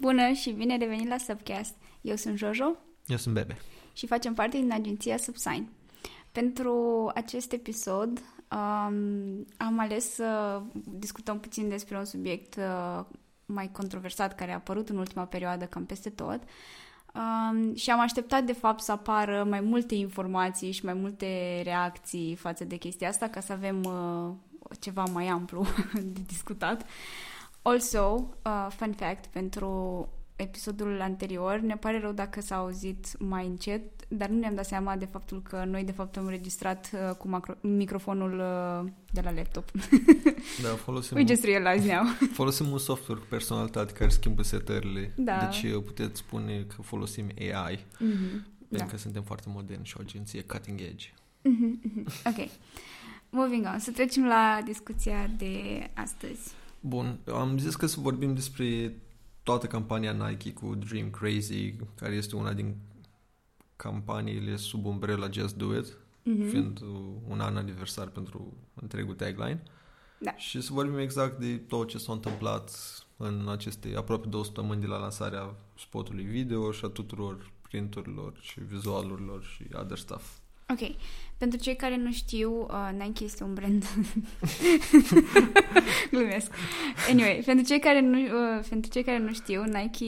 [0.00, 1.74] Bună și bine revenit la Subcast.
[2.00, 3.56] Eu sunt Jojo Eu sunt Bebe.
[3.92, 5.68] și facem parte din agenția Subsign.
[6.32, 8.18] Pentru acest episod
[8.50, 13.04] um, am ales să discutăm puțin despre un subiect uh,
[13.46, 16.40] mai controversat care a apărut în ultima perioadă cam peste tot.
[17.14, 22.34] Um, și am așteptat de fapt să apară mai multe informații și mai multe reacții
[22.34, 24.34] față de chestia asta ca să avem uh,
[24.80, 25.66] ceva mai amplu
[26.14, 26.86] de discutat.
[27.62, 33.82] Also, uh, fun fact, pentru episodul anterior, ne pare rău dacă s-a auzit mai încet,
[34.08, 37.28] dar nu ne-am dat seama de faptul că noi de fapt am înregistrat uh, cu
[37.28, 39.70] macro- microfonul uh, de la laptop.
[40.62, 42.02] Da, folosim, We just realized now.
[42.40, 45.12] folosim un software cu personalitate care schimbă setările.
[45.16, 45.38] Da.
[45.50, 48.66] Deci uh, puteți spune că folosim AI, Mhm, da.
[48.68, 51.06] pentru că suntem foarte moderni și o agenție cutting edge.
[51.42, 52.06] Mhm, mhm.
[52.26, 52.48] Ok.
[53.30, 53.78] Moving on.
[53.78, 55.52] Să trecem la discuția de
[55.94, 56.50] astăzi.
[56.80, 58.96] Bun, am zis că să vorbim despre
[59.42, 62.76] toată campania Nike cu Dream Crazy, care este una din
[63.76, 66.48] campaniile sub umbrela Just Do It, Mhm.
[66.48, 66.88] fiind uh,
[67.28, 69.62] un an aniversar pentru întregul tagline.
[70.18, 70.36] Da.
[70.36, 72.70] Și să vorbim exact de tot ce s-a întâmplat
[73.16, 78.60] în aceste aproape două săptămâni de la lansarea spotului video și a tuturor printurilor și
[78.60, 80.36] vizualurilor și other stuff.
[80.72, 80.90] Ok.
[81.38, 83.84] Pentru cei care nu știu, uh, Nike este un brand...
[86.10, 86.50] Glumesc.
[87.10, 90.04] Anyway, pentru cei care nu, uh, pentru cei care nu știu, Nike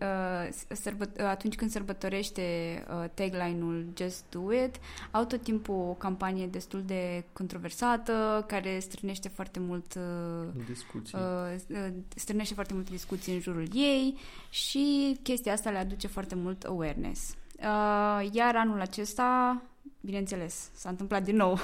[0.00, 2.42] uh, sărbăt- uh, atunci când sărbătorește
[2.90, 4.74] uh, tagline-ul Just Do It,
[5.10, 11.18] au tot timpul o campanie destul de controversată, care strânește foarte mult uh, Discuții.
[11.18, 14.18] uh, uh, strânește foarte multe discuții în jurul ei
[14.50, 17.34] și chestia asta le aduce foarte mult awareness.
[17.58, 19.62] Uh, iar anul acesta,
[20.06, 21.58] bineînțeles, s-a întâmplat din nou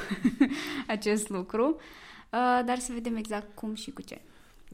[0.97, 4.21] acest lucru, uh, dar să vedem exact cum și cu ce.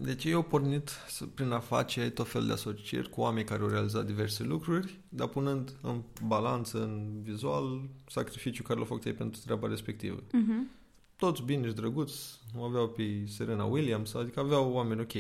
[0.00, 3.62] Deci ei au pornit să- prin a face tot fel de asocieri cu oameni care
[3.62, 9.12] au realizat diverse lucruri, dar punând în balanță, în vizual, sacrificiul care l-au făcut ei
[9.12, 10.17] pentru treaba respectivă.
[10.23, 10.77] Uh-huh.
[11.17, 15.12] Toți bine și drăguți, o aveau pe Serena Williams, adică aveau oameni ok.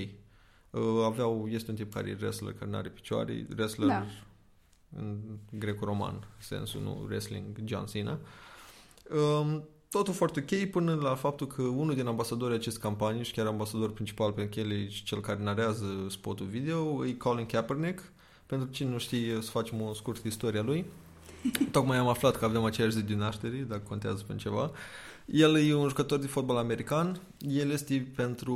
[0.70, 4.06] Uh, Aveau, este un tip care e wrestler, care nu are picioare, e wrestler Da.
[4.96, 5.18] În
[5.50, 8.18] greco-roman, sensul, nu wrestling John Cena.
[9.40, 13.46] Um, totul foarte ok până la faptul că unul din ambasadorii acestei campanii și chiar
[13.46, 18.12] ambasador principal pentru că el e și cel care narează spotul video e Colin Kaepernick.
[18.46, 20.84] Pentru cine nu știe, să facem o scurtă istoria lui.
[21.70, 24.70] Tocmai am aflat că avem aceeași zi de naștere, dacă contează pentru ceva.
[25.26, 27.20] El e un jucător de fotbal american.
[27.38, 28.54] El este pentru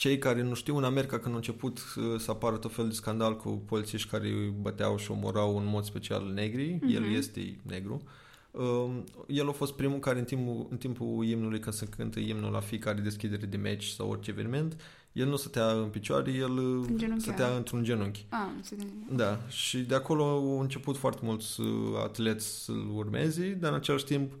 [0.00, 2.94] cei care nu știu, în America când a început uh, să apară tot fel de
[2.94, 6.94] scandal cu polițiști care îi băteau și omorau în mod special negri, Mhm.
[6.94, 8.02] el este negru.
[8.50, 12.52] Um, el a fost primul care în timpul, în timpul imnului, când se cântă imnul
[12.52, 14.76] la fiecare deschidere de meci sau orice eveniment,
[15.12, 17.18] el nu stătea în picioare, el uh, Îngenunchea.
[17.18, 18.26] stătea într-un genunchi.
[18.28, 18.86] Ah, înțeleg.
[19.12, 21.66] Da, și de acolo au început foarte mulți uh,
[22.02, 24.32] atleți să-l urmeze, dar în același timp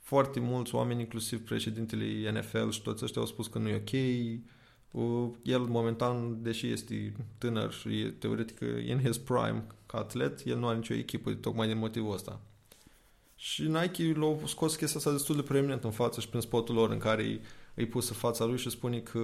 [0.00, 3.90] foarte mulți oameni, inclusiv președintele NFL și toți ăștia au spus că nu e ok.
[4.96, 10.58] Uh, El momentan, deși este tânăr și e teoretic in his prime ca atlet, el
[10.58, 12.40] nu are nicio echipă, tocmai din motivul ăsta.
[13.34, 16.90] Și Nike l-au scos chestia asta destul de preeminent în față și prin spotul lor
[16.90, 17.40] în care îi,
[17.74, 19.20] îi pus în fața lui și spune că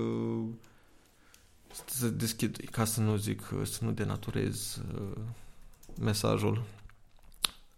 [1.84, 5.22] să deschid, ca să nu zic, să nu denaturez uh,
[6.00, 6.62] mesajul.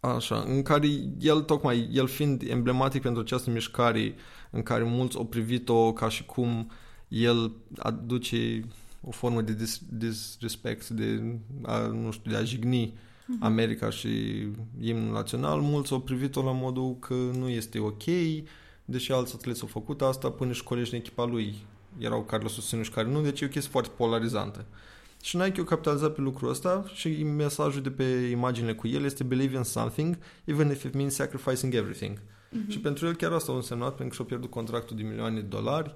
[0.01, 0.89] Așa, în care
[1.19, 4.15] el tocmai, el fiind emblematic pentru această mișcare
[4.51, 6.71] în care mulți au privit-o ca și cum
[7.23, 8.65] el aduce
[9.07, 11.23] o formă de dis- disrespect, de
[11.63, 12.95] a, nu știu, de a jigni
[13.27, 13.45] Mhm.
[13.45, 14.09] America și
[14.81, 18.03] imnul național, mulți au privit-o la modul că nu este ok,
[18.85, 21.55] deși alți atleți au făcut asta, până și colegi din echipa lui
[21.99, 24.65] erau care l-au susținut și care nu, deci e o chestie foarte polarizantă.
[25.23, 29.25] Și Nike a capitalizat pe lucrul ăsta și mesajul de pe imaginile cu el este
[29.25, 32.21] believe in something, even if it means sacrificing everything.
[32.51, 32.71] Mhm.
[32.71, 35.47] Și pentru el chiar asta a însemnat, pentru că și-a pierdut contractul de milioane de
[35.47, 35.95] dolari, t-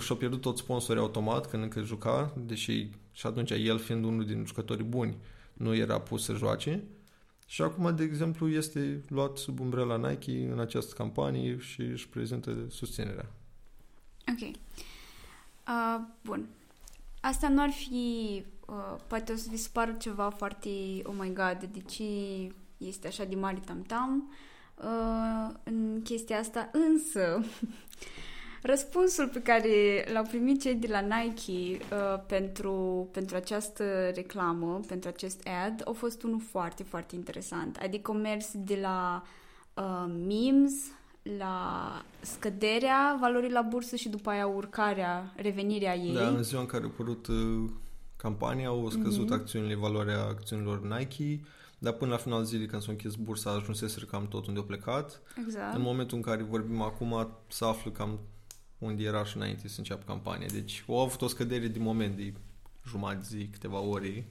[0.00, 4.44] și-a pierdut tot sponsorii automat când încă juca, deși și atunci el fiind unul din
[4.46, 5.16] jucătorii buni,
[5.52, 6.84] nu era pus să joace.
[7.46, 12.56] Și acum, de exemplu, este luat sub umbrela Nike în această campanie și își prezintă
[12.70, 13.26] susținerea.
[14.28, 14.54] Ok.
[15.68, 16.46] Uh, bun.
[17.20, 18.44] Asta nu ar fi...
[18.66, 20.68] Uh, poate o să vi se pară ceva foarte...
[21.02, 22.04] Oh my god, de ce
[22.76, 24.32] este așa de mare tam-tam
[24.76, 27.44] uh, în chestia asta, însă
[28.62, 35.08] Răspunsul pe care l-au primit cei de la Nike uh, pentru, pentru această reclamă, pentru
[35.08, 37.76] acest ad, a fost unul foarte, foarte interesant.
[37.76, 39.22] Adică au mers de la
[39.74, 40.72] uh, memes
[41.38, 41.56] la
[42.20, 46.14] scăderea valorii la bursă și după aia urcarea, revenirea ei.
[46.14, 47.70] Da, în ziua în care a apărut uh,
[48.16, 49.40] campania, au scăzut mm-hmm.
[49.40, 51.40] acțiunile, valoarea acțiunilor Nike,
[51.78, 55.22] dar până la final zilei când s-a închis bursa ajunseseră cam tot unde au plecat.
[55.44, 55.74] Exact.
[55.74, 58.18] În momentul în care vorbim acum, să află cam
[58.84, 60.46] unde era și înainte să înceapă campania.
[60.52, 62.32] Deci au avut o scădere din moment de
[62.88, 64.26] jumătate zi, câteva ore.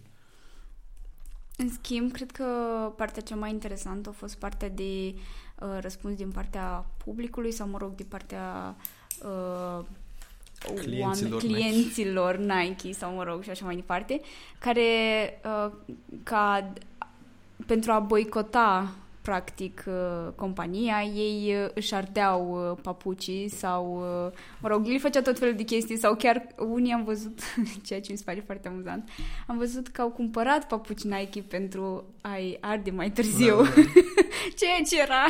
[1.57, 2.45] În schimb, cred că
[2.97, 5.13] partea cea mai interesantă a fost partea de
[5.59, 8.75] uh, răspuns din partea publicului sau, mă rog, din partea
[9.23, 9.85] uh,
[10.75, 12.53] Clienților oameni, clienților Nike.
[12.53, 14.21] Nike sau, mă rog, și așa mai departe,
[14.59, 14.81] care
[15.45, 15.71] uh,
[16.23, 16.73] ca
[17.65, 24.03] pentru a boicota practic uh, compania, ei uh, își ardeau uh, papucii sau,
[24.61, 27.39] mă rog, ei făcea tot felul de chestii sau chiar unii am văzut,
[27.85, 29.09] ceea ce mi se pare foarte amuzant,
[29.47, 33.55] am văzut că au cumpărat papuci Nike pentru a-i arde mai târziu.
[33.55, 33.81] Da, da.
[34.59, 35.23] ceea ce era,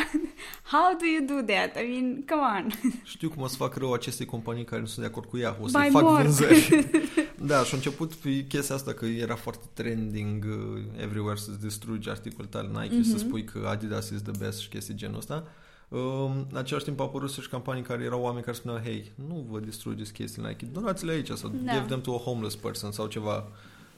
[0.64, 1.84] how do you do that?
[1.84, 2.94] I mean, come on.
[3.04, 5.58] Știu cum o să fac rău acestei companii care nu sunt de acord cu ea,
[5.62, 6.24] o să fac more.
[6.24, 6.90] vânzări.
[7.52, 12.10] da, și a început pe chestia asta că era foarte trending uh, everywhere să-ți distrugi
[12.10, 13.10] articol tale Nike mm-hmm.
[13.10, 13.26] să mhm.
[13.28, 15.44] spui că Adidas is the best și chestii genul ăsta.
[15.88, 19.46] Um, în același timp au apărut și campanii care erau oameni care spuneau hei, nu
[19.50, 21.74] vă distrugeți chestii Nike, donați-le aici sau da.
[21.74, 23.48] give them to a homeless person sau ceva.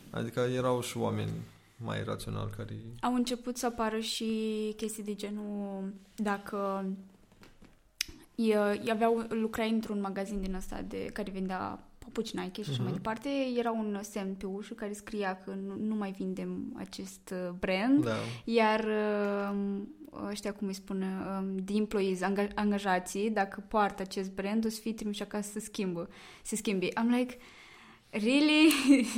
[0.09, 1.31] Adică erau și oameni
[1.77, 2.73] mai rațional care...
[3.01, 4.25] Au început să apară și
[4.75, 6.85] chestii de genul dacă
[8.91, 12.83] aveau lucrai într-un magazin din ăsta de, care vendea papuci Nike și așa uh-huh.
[12.83, 13.01] mai mhm.
[13.01, 17.53] departe, era un semn pe ușă care scria că nu, nu mai vindem acest uh,
[17.59, 18.15] brand, da.
[18.43, 18.85] iar
[19.51, 19.87] um,
[20.29, 21.05] ăștia, cum îi spune,
[21.39, 22.19] um, de employees,
[22.55, 26.09] angajații, dacă poartă acest brand, o să fie trimiși acasă să schimbă,
[26.41, 26.87] să schimbe.
[26.87, 27.37] I'm like,
[28.09, 28.71] really?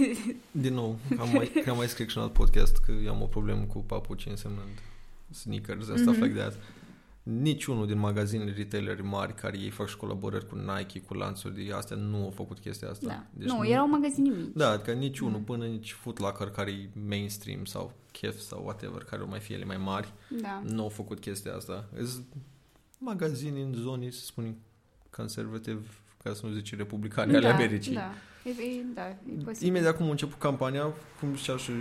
[0.63, 3.25] Din nou, am mai, am mai scris și în alt podcast că eu am o
[3.25, 4.81] problemă cu papuci însemnând
[5.31, 6.01] sneakers and mm-hmm.
[6.01, 6.53] stuff like that
[7.25, 11.74] niciunul din magazinele retaileri mari care ei fac și colaborări cu Nike, cu lanțuri de
[11.74, 13.07] astea, nu au făcut chestia asta.
[13.07, 13.25] Da.
[13.33, 14.54] Deci nu, nu, erau magazine mici.
[14.54, 15.44] Da, adică niciunul, mm.
[15.44, 19.56] până nici Foot Locker care e mainstream sau Kef sau whatever, care o mai fie
[19.56, 20.62] ele mai mari, da.
[20.66, 21.89] nu au făcut chestia asta.
[21.95, 22.25] Sunt
[22.98, 24.57] magazine în zone, să spunem,
[25.10, 25.86] conservative,
[26.24, 27.94] ca să nu zice republicane da, ale Americii.
[27.94, 28.12] Da.
[28.45, 31.71] E, e, da, e Imediat cum a început campania, cum zicea și,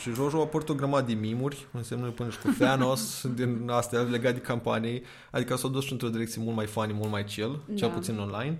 [0.00, 4.00] și Jojo, a apărut o grămadă de mimuri, însemnând până și cu Thanos, din astea
[4.00, 7.74] legat de campanii, adică s-au dus într-o direcție mult mai funny, mult mai chill, da.
[7.74, 8.58] cel puțin online,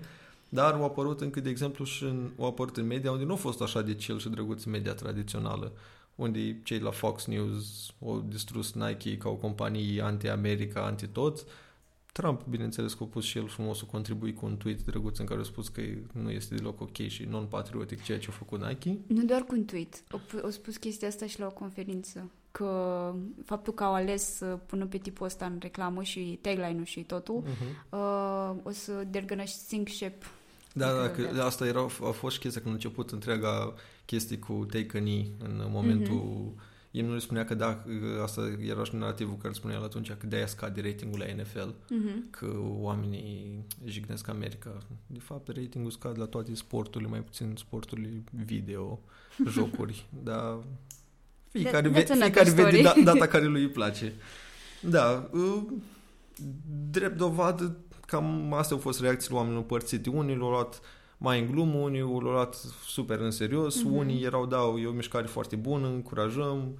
[0.49, 3.37] dar au apărut încă, de exemplu, și în, au apărut în media unde nu a
[3.37, 5.71] fost așa de chill și drăguț media tradițională,
[6.15, 11.43] unde cei la Fox News au distrus Nike ca o companie anti-America, anti-toți,
[12.17, 15.25] Trump, bineînțeles, că a pus și el frumos să contribui cu un tweet drăguț în
[15.25, 15.81] care a spus că
[16.11, 18.97] nu este deloc ok și non-patriotic ceea ce a făcut Nike.
[19.07, 20.03] Nu doar cu un tweet.
[20.43, 22.29] Au spus chestia asta și la o conferință.
[22.51, 23.13] Că
[23.45, 27.43] faptul că au ales să pună pe tipul ăsta în reclamă și tagline-ul și totul,
[27.43, 27.89] uh-huh.
[27.89, 30.25] uh, o să they're gonna sink ship.
[30.73, 33.73] Da, da, că asta era, a fost și chestia când a început întreaga
[34.05, 37.83] chestie cu Take a knee în momentul uh-huh el nu spunea că da,
[38.23, 42.29] asta era și narativul care spunea atunci că de-aia scade ratingul la NFL, uh-huh.
[42.29, 44.77] că oamenii jignesc America.
[45.07, 48.99] De fapt, ratingul scade la toate sporturile, mai puțin sporturile video,
[49.53, 50.57] jocuri, dar
[51.49, 54.13] fiecare, ve- fiecare vede da, data care lui îi place.
[54.81, 55.63] Da, uh,
[56.89, 60.09] drept dovadă, cam astea au fost reacțiile oamenilor părțite.
[60.09, 60.81] Unii l-au luat
[61.17, 62.55] mai în glumă, unii l-au luat
[62.87, 63.91] super în serios, mm-hmm.
[63.91, 66.77] unii erau, da, e o mișcare foarte bună, încurajăm,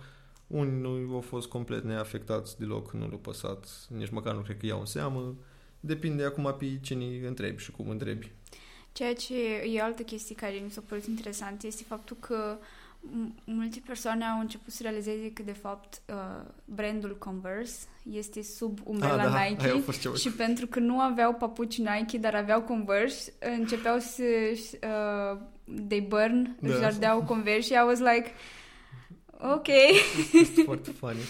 [0.47, 4.65] unii nu au fost complet neafectați deloc, nu le-au păsat, nici măcar nu cred că
[4.65, 5.35] iau în seamă.
[5.79, 8.31] Depinde acum pe cine întrebi și cum întrebi.
[8.91, 9.35] Ceea ce
[9.73, 12.57] e altă chestie care mi s-a părut interesant este faptul că
[13.43, 19.23] multe persoane au început să realizeze că, de fapt, uh, brandul Converse este sub umbrela
[19.23, 24.23] ah, da, Nike și pentru că nu aveau papuci Nike, dar aveau Converse, începeau să
[24.83, 25.39] uh,
[25.87, 26.73] they burn, da.
[26.73, 28.31] își ardeau Converse și I was like,
[29.39, 29.67] Ok.
[30.33, 31.19] Este foarte funny.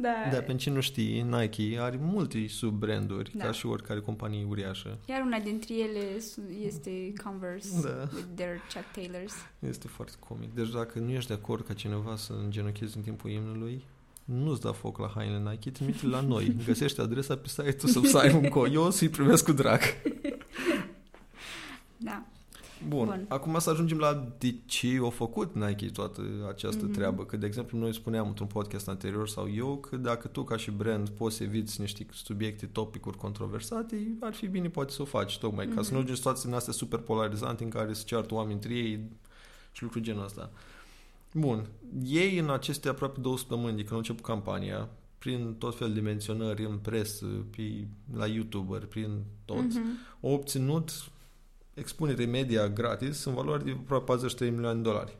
[0.00, 0.28] Da.
[0.30, 3.44] Dar pentru cine nu știi, Nike are multe sub-branduri, da.
[3.44, 4.98] ca și oricare companie uriașă.
[5.08, 6.18] Iar una dintre ele
[6.66, 8.08] este Converse, da.
[8.14, 9.34] with their Chuck Taylors.
[9.58, 10.54] Este foarte comic.
[10.54, 13.84] Deci dacă nu ești de acord ca cineva să îngenunchezi în timpul imnului,
[14.24, 16.56] nu-ți da foc la hainele Nike, trimite la noi.
[16.66, 18.68] Găsește adresa pe site-ul Subside.co.
[18.68, 19.80] Eu o să-i primesc cu drag.
[21.96, 22.26] Da.
[22.88, 23.06] Bun.
[23.06, 23.26] Bun.
[23.28, 26.92] Acum să ajungem la de ce au făcut Nike toată această mm-hmm.
[26.92, 27.24] treabă.
[27.24, 30.70] Că, de exemplu, noi spuneam într-un podcast anterior sau eu că dacă tu ca și
[30.70, 35.38] brand poți să eviți niște subiecte, topicuri controversate, ar fi bine poate să o faci
[35.38, 35.74] tocmai mm-hmm.
[35.74, 36.02] ca să nu mhm.
[36.02, 39.10] ajungi situații din astea super polarizante în care se ceartă oameni între ei
[39.72, 40.50] și lucruri genul ăsta.
[41.32, 41.66] Bun.
[42.04, 44.88] Ei în aceste aproape două săptămâni de când au început campania,
[45.18, 47.26] prin tot fel de menționări în presă,
[47.56, 47.86] pe,
[48.16, 50.20] la YouTuber, prin tot, mm-hmm.
[50.20, 51.10] au obținut
[51.74, 55.16] expunere media gratis în valoare de aproape 43 milioane de dolari.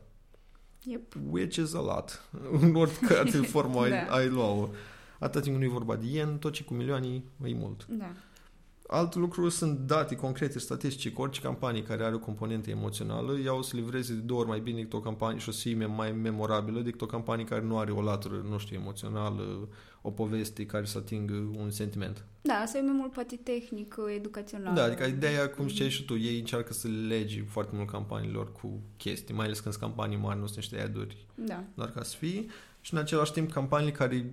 [0.87, 1.13] Yep.
[1.29, 2.29] which is a lot.
[2.61, 3.97] În oricare formă ai, Da.
[4.15, 4.69] ai lua-o.
[5.19, 7.07] Atâta timp nu e vorba de yen, tot ce cu milioane
[7.43, 7.85] e mult.
[7.89, 8.11] Da.
[8.87, 13.53] Alt lucru sunt date concrete, statistice, că orice campanie care are o componentă emoțională, ea
[13.53, 15.85] o să livreze de două ori mai bine decât o campanie și o să fie
[15.85, 19.67] mai memorabilă decât o campanie care nu are o latură, nu știu, emoțională,
[20.01, 22.25] o poveste care să atingă un sentiment.
[22.41, 24.75] Da, asta e mai mult poate tehnic, educațional.
[24.75, 28.79] Da, adică ideea, cum ziceai și tu, ei încearcă să legi foarte mult campaniilor cu
[28.97, 31.63] chestii, mai ales când sunt campanii mari, nu sunt niște ad-uri Da.
[31.73, 32.45] doar ca să fie
[32.81, 34.29] și în același timp campaniile care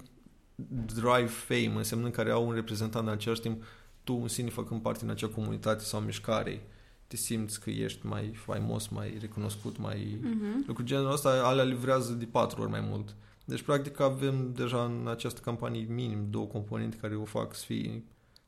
[0.95, 3.63] drive fame, însemnând care au un reprezentant în același timp
[4.05, 6.63] tu în sine făcând parte din acea comunitate sau mișcare
[7.07, 10.19] te simți că ești mai faimos, mai recunoscut, mai...
[10.23, 10.65] Mhm.
[10.67, 13.15] Lucruri genul ăsta, alea livrează de patru ori mai mult.
[13.45, 18.05] Deci, practic, avem deja în această campanie minim două componente care o fac să fie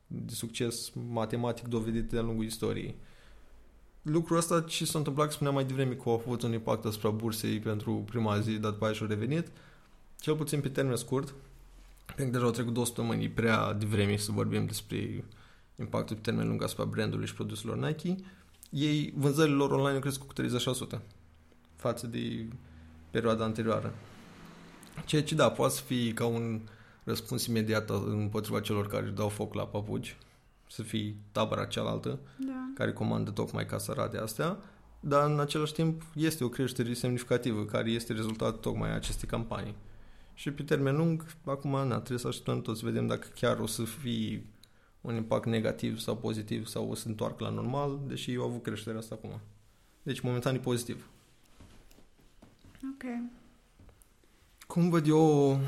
[0.07, 2.95] de succes matematic dovedit de-a lungul istoriei.
[4.01, 7.09] Lucrul ăsta ce s-a întâmplat, că spuneam mai devreme că a avut un impact asupra
[7.09, 9.47] bursei pentru prima zi, dar după aia și-a revenit,
[10.19, 11.33] cel puțin pe termen scurt,
[12.05, 15.23] pentru că deja au trecut două săptămâni, e prea devreme să vorbim despre
[15.79, 18.15] impactul pe termen lung asupra brandului și produselor Nike,
[18.69, 20.41] ei, vânzările lor online au crescut cu
[20.97, 20.99] 30%
[21.75, 22.45] față de
[23.11, 23.93] perioada anterioară.
[25.05, 26.61] Ceea ce, da, poate să fie ca un
[27.03, 30.17] răspuns imediat împotriva celor care își dau foc la papuci,
[30.69, 32.71] să fie tabăra cealaltă, Da.
[32.75, 34.57] care comandă tocmai ca să rade astea,
[34.99, 39.75] dar în același timp este o creștere semnificativă care este rezultatul tocmai a acestei campanii.
[40.33, 43.67] Și pe termen lung, acum na, trebuie să așteptăm tot să vedem dacă chiar o
[43.67, 44.45] să fie
[45.05, 48.63] un impact negativ sau pozitiv sau o să întoarcă la normal, deși eu au avut
[48.63, 49.39] creșterea asta acum.
[50.03, 51.07] Deci momentan e pozitiv.
[52.93, 53.03] Ok.
[54.67, 55.59] Cum văd eu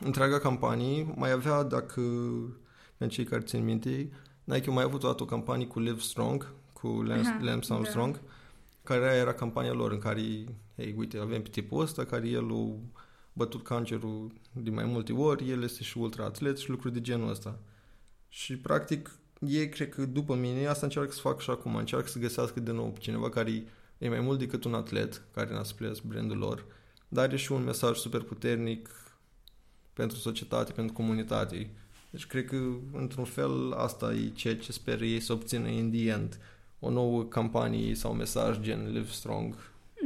[0.00, 2.00] întreaga campanie, mai avea, dacă
[2.96, 4.10] pentru cei care țin minte,
[4.44, 7.72] Nike a mai avut o dată o campanie cu Live Strong, cu Lance, Aha, Lance
[7.72, 8.20] Armstrong,
[8.82, 10.20] care aia era campania lor în care,
[10.76, 12.74] hei, uite, avem pe tipul ăsta care el a
[13.32, 17.30] bătut cancerul de mai multe ori, el este și ultra atlet și lucruri de genul
[17.30, 17.58] ăsta.
[18.34, 22.18] Și practic, ei cred că după mine, asta încearcă să fac și acum, încearcă să
[22.18, 23.64] găsească de nou pe cineva care
[23.98, 26.64] e mai mult decât un atlet, care n-a spus brandul lor,
[27.08, 28.90] dar are și un mesaj super puternic
[29.92, 31.70] pentru societate, pentru comunitate.
[32.10, 32.56] Deci cred că,
[32.92, 36.38] într-un fel, asta e ceea ce sper ei să obțină in the end.
[36.80, 39.54] O nouă campanie sau mesaj gen Live Strong.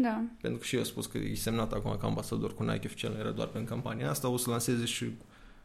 [0.02, 0.22] Da.
[0.40, 3.14] Pentru că și eu am spus că e semnat acum ca ambasador cu Nike oficial,
[3.14, 4.28] era doar pentru campania asta.
[4.28, 5.10] O să lanseze și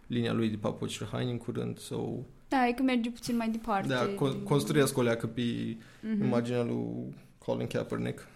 [0.08, 1.80] linia lui de papuci și haine în curând.
[1.80, 3.88] So, Da, e că merge puțin mai departe.
[3.88, 6.24] da, co- construiesc o leacă pe Mhm.
[6.24, 8.28] imaginea lui Colin Kaepernick.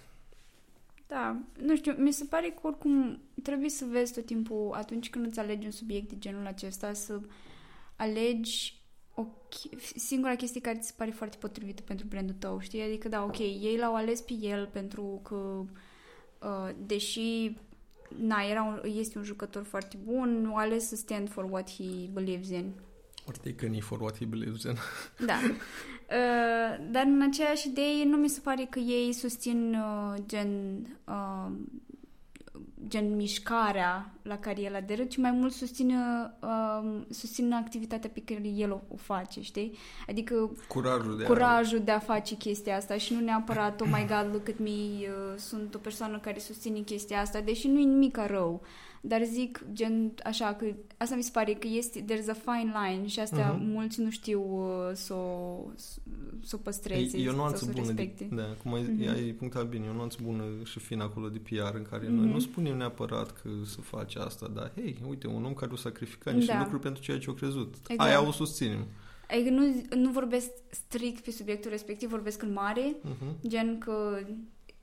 [1.08, 5.26] Da, nu știu, mi se pare că oricum trebuie să vezi tot timpul atunci când
[5.26, 7.20] îți alegi un subiect de genul acesta să
[7.96, 8.84] alegi
[9.16, 12.82] o, ch- singura chestie care ți se pare foarte potrivită pentru brandul tău, știi?
[12.82, 15.36] Adică da, ok, ei l-au ales pe el pentru că
[16.48, 17.58] uh, deși
[18.18, 21.70] na, era un, este un jucător foarte bun, nu a ales să stand for what
[21.72, 22.72] he believes in.
[23.28, 24.78] Or taken me for what he believes in.
[25.26, 25.40] Da.
[26.06, 30.50] Uh, dar în aceeași idee nu mi se pare că ei susțin uh, gen
[31.06, 31.52] uh,
[32.88, 35.96] gen mișcarea la care el aderă, ci mai mult susțin,
[36.42, 39.78] uh, susțin activitatea pe care el o, o face, știi?
[40.08, 41.28] Adică Curajul de a...
[41.28, 44.70] curajul de a face chestia asta și nu neapărat, oh my god, look at me,
[44.70, 48.62] uh, sunt o persoană care susține chestia asta, deși nu e nimic rău.
[49.08, 50.66] Dar zic, gen, așa, că
[50.98, 53.70] asta mi se pare că este, there's a fine line și asta Mhm.
[53.72, 55.66] mulți nu știu uh, să o
[56.44, 58.36] să o păstreze E, e o sau nuanță să o bună, de, respecte.
[58.36, 59.04] da, cum ai, Mhm.
[59.04, 59.14] mm-hmm.
[59.14, 62.10] ai punctat bine, e o nuanță bună și fin acolo de PR în care mm-hmm.
[62.10, 62.16] Mhm.
[62.24, 65.76] noi nu spunem neapărat că să face asta, dar hei, uite, un om care o
[65.76, 66.60] sacrifica niște Da.
[66.60, 67.76] lucruri pentru ceea ce a crezut.
[67.88, 68.10] Exact.
[68.10, 68.86] Aia o susținem.
[69.32, 73.48] Adică nu, nu vorbesc strict pe subiectul respectiv, vorbesc în mare, Uh-huh.
[73.48, 74.20] gen că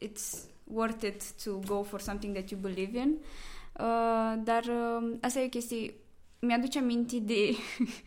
[0.05, 3.09] it's worth it to go for something that you believe in.
[3.19, 3.25] Uh,
[4.43, 5.95] dar uh, asta e o chestie...
[6.39, 7.51] Mi-aduce aminte de,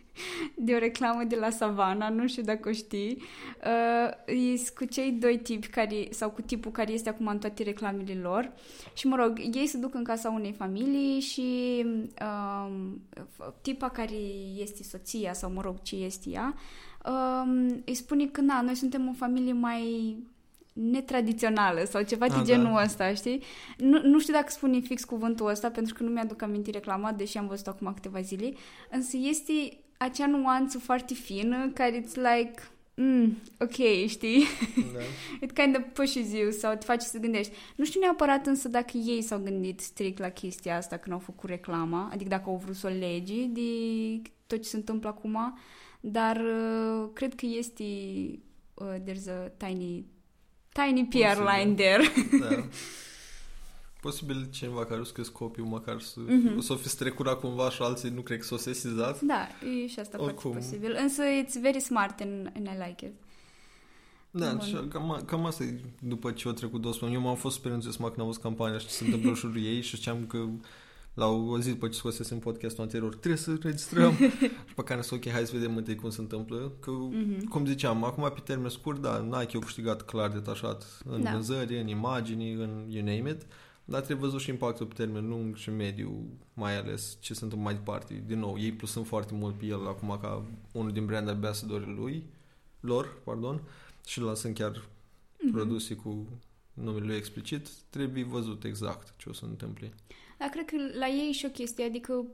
[0.65, 3.21] de o reclamă de la Savana, nu știu dacă o știi.
[3.65, 7.63] Uh, e cu cei doi tipi care, sau cu tipul care este acum în toate
[7.63, 8.51] reclamele lor.
[8.93, 11.85] Și mă rog, ei se duc în casa unei familii și
[12.21, 13.01] um,
[13.61, 14.15] tipa care
[14.57, 16.55] este soția sau mă rog ce este ea,
[17.05, 20.17] um, îi spune că na, noi suntem o familie mai
[20.75, 22.83] netradițională sau ceva de Ah, genul da.
[22.83, 23.41] ăsta, știi?
[23.77, 27.37] Nu, nu știu dacă spune fix cuvântul ăsta pentru că nu mi-aduc aminte reclama, deși
[27.37, 28.53] am văzut acum câteva zile,
[28.91, 29.53] însă este
[29.97, 32.61] acea nuanță foarte fină care it's like,
[32.95, 34.43] mm, ok, știi?
[34.93, 34.99] Da.
[35.45, 37.53] It kind of pushes you sau te face să gândești.
[37.75, 41.49] Nu știu neapărat însă dacă ei s-au gândit strict la chestia asta când au făcut
[41.49, 43.61] reclama, adică dacă au vrut să o legi de
[44.47, 45.57] tot ce se întâmplă acum,
[45.99, 47.83] dar uh, cred că este
[48.73, 50.05] uh, there's a tiny
[50.83, 51.47] tiny PR Posibil.
[51.57, 52.03] line there.
[52.39, 52.63] da.
[54.01, 56.57] Posibil cineva care o scris copiul, măcar să, Mhm.
[56.57, 59.21] o să fi strecurat cumva și alții nu cred că s-o sesizat.
[59.21, 59.47] Da,
[59.83, 60.51] e și asta Oricum.
[60.51, 60.97] foarte posibil.
[61.01, 63.13] Însă it's very smart and, and I like it.
[64.31, 64.65] Da, Bun.
[64.67, 67.17] și cam, cam asta e după ce au trecut două săptămâni.
[67.17, 69.63] Eu m-am fost super entuziasmat când am văzut campania și ce se întâmplă în jurul
[69.63, 70.45] ei și știam că
[71.15, 74.13] la o zi după ce scosesem podcastul anterior, trebuie să registrăm.
[74.67, 76.71] și pe care să ok, hai să vedem întâi cum se întâmplă.
[76.79, 77.47] Că, Mhm.
[77.47, 81.31] cum ziceam, acum pe termen scurt, da, Nike a câștigat clar detașat în Da.
[81.31, 83.45] vânzări, în imagini, în you name it.
[83.85, 87.67] Dar trebuie văzut și impactul pe termen lung și mediu, mai ales ce se întâmplă
[87.69, 88.23] mai departe.
[88.27, 92.23] Din nou, ei plusând foarte mult pe el acum ca unul din brand ambassadorii lui,
[92.79, 93.61] lor, pardon,
[94.05, 94.81] și lăsând chiar
[95.43, 95.51] Mhm.
[95.51, 96.27] produse cu
[96.73, 99.93] numele lui explicit, trebuie văzut exact ce o să întâmple.
[100.37, 102.25] Dar cred că la ei e și o chestie, adică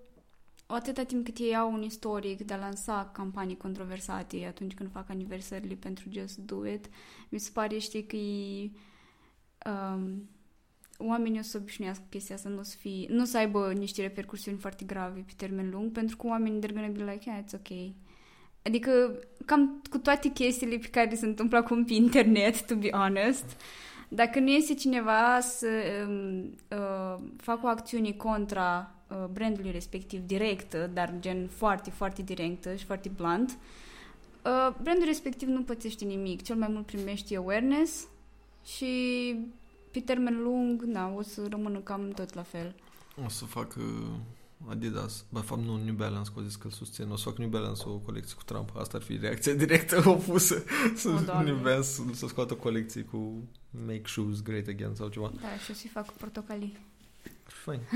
[0.66, 5.10] atâta timp cât ei au un istoric de a lansa campanii controversate atunci când fac
[5.10, 6.90] aniversările pentru Just Do It,
[7.30, 8.70] mi se pare, știi, că e,
[9.66, 10.30] um,
[10.98, 13.74] oamenii o să obișnuiască cu chestia asta, nu o să, fie, nu o să aibă
[13.74, 17.44] niște repercursiuni foarte grave pe termen lung, pentru că oamenii they're gonna be like, yeah,
[17.44, 17.94] it's ok.
[18.64, 23.62] Adică, cam cu toate chestiile pe care se întâmplă acum pe internet, to be honest,
[24.14, 25.68] dacă nu iese cineva să
[26.08, 32.76] um, uh, facă o acțiune contra uh, brandului respectiv directă, dar gen foarte, foarte directă
[32.76, 36.42] și foarte blunt, uh, brandul respectiv nu pățește nimic.
[36.42, 38.08] Cel mai mult primește awareness
[38.66, 39.36] și
[39.92, 42.76] pe termen lung, na, o să rămână cam tot la fel.
[43.26, 43.84] O să fac uh,
[44.68, 47.38] Adidas, de fapt nu New Balance, că au zis că îl susțin, o să fac
[47.38, 48.76] New Balance o colecție cu Trump.
[48.78, 50.64] Asta ar fi reacția directă opusă.
[50.96, 51.52] Să O, Doamne.
[51.52, 53.44] New Balance să scoată o colecție cu
[53.86, 55.32] Make Shoes Great Again sau ceva.
[55.42, 56.78] Da, și o să-i fac portocalii.
[57.44, 57.80] Fain.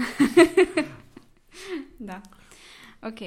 [1.97, 2.21] Da.
[3.01, 3.19] Ok.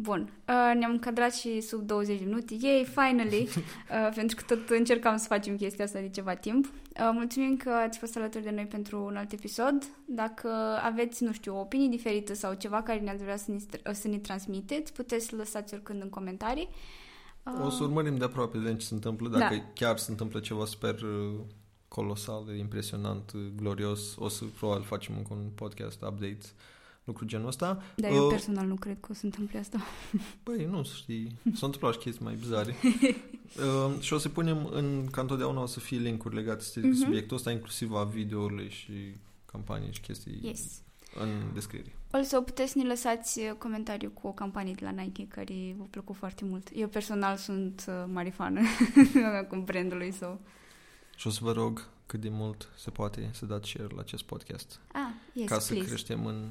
[0.00, 0.20] Bun.
[0.20, 2.56] Uh, ne-am încadrat și sub 20 de minute.
[2.60, 3.48] Yay, finally!
[3.90, 6.64] Uh, pentru că tot încercam să facem chestia asta de ceva timp.
[6.64, 9.88] Uh, mulțumim că ați fost alături de noi pentru un alt episod.
[10.04, 10.48] Dacă
[10.82, 14.16] aveți, nu știu, o opinie diferită sau ceva care ne-ați vrea să ne, să ne
[14.18, 16.68] transmiteți, puteți să lăsați oricând în comentarii.
[17.42, 19.28] Uh, O să urmărim de aproape de ce se întâmplă.
[19.28, 19.62] Dacă Da.
[19.74, 21.34] chiar se întâmplă ceva super uh,
[21.88, 26.46] colosal, impresionant, uh, glorios, o să probabil facem încă un podcast, update,
[27.08, 27.82] lucru genul ăsta.
[27.96, 29.78] Dar eu Uh, personal nu cred că o să întâmple asta.
[30.44, 32.74] Băi, nu, să știi, s-au întâmplat și chestii mai bizare.
[32.84, 36.96] uh, și o să punem în, ca întotdeauna, o să fie linkuri legate de Mhm.
[36.96, 38.92] subiectul ăsta, inclusiv a videourile și
[39.52, 40.80] campanii și chestii Yes.
[41.20, 41.92] în descriere.
[42.10, 45.84] Also, puteți să ne lăsați uh, comentariu cu o campanie de la Nike care vă
[45.90, 46.68] plăcut foarte mult.
[46.74, 48.60] Eu personal sunt uh, mare fană
[49.48, 50.40] cu brandului său.
[51.16, 54.22] Și o să vă rog cât de mult se poate să dați share la acest
[54.22, 54.80] podcast.
[54.92, 55.00] Ah,
[55.32, 55.88] yes, ca să please.
[55.88, 56.48] creștem în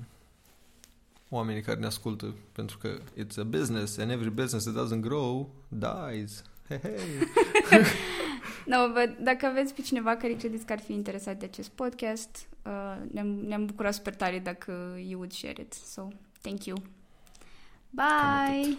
[1.29, 5.49] oamenii care ne ascultă, pentru că it's a business and every business that doesn't grow
[5.67, 6.43] dies.
[6.67, 7.83] Hey, hey.
[8.65, 12.47] No, but dacă aveți pe cineva care credeți că ar fi interesat de acest podcast,
[12.65, 15.73] uh, ne-am, ne-am bucurat super tare dacă you would share it.
[15.73, 16.07] So,
[16.41, 16.77] thank you.
[16.77, 16.87] Cam
[17.89, 18.61] Bye!
[18.61, 18.77] atât.